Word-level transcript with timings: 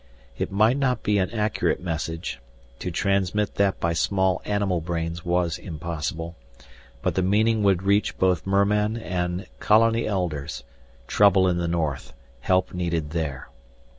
It 0.35 0.51
might 0.51 0.77
not 0.77 1.03
be 1.03 1.19
an 1.19 1.29
accurate 1.29 1.79
message 1.79 2.39
to 2.79 2.89
transmit 2.89 3.53
that 3.57 3.79
by 3.79 3.93
small 3.93 4.41
animal 4.45 4.81
brains 4.81 5.23
was 5.23 5.59
impossible 5.59 6.35
but 7.03 7.13
the 7.13 7.21
meaning 7.21 7.61
would 7.61 7.83
reach 7.83 8.17
both 8.17 8.47
merman 8.47 8.97
and 8.97 9.45
colony 9.59 10.07
Elders: 10.07 10.63
trouble 11.05 11.47
in 11.47 11.57
the 11.59 11.67
north, 11.67 12.13
help 12.39 12.73
needed 12.73 13.11
there. 13.11 13.49